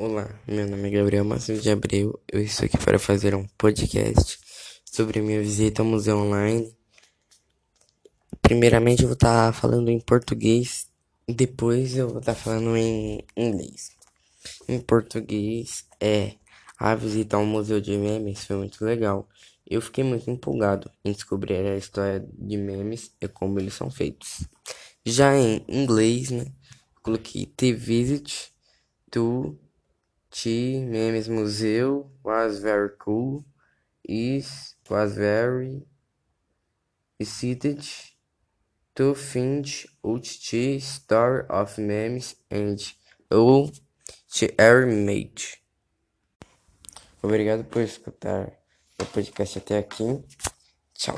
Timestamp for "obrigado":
47.22-47.64